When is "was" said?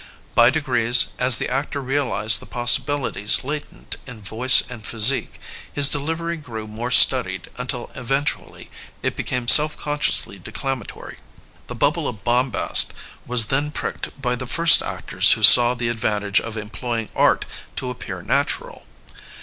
13.27-13.45